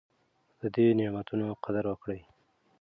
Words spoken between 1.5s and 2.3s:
قدر وکړئ.